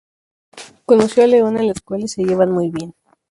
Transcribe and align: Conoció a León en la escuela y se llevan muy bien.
Conoció 0.87 1.23
a 1.23 1.27
León 1.27 1.57
en 1.57 1.67
la 1.67 1.73
escuela 1.73 2.05
y 2.05 2.07
se 2.07 2.23
llevan 2.23 2.51
muy 2.51 2.71
bien. 2.71 2.95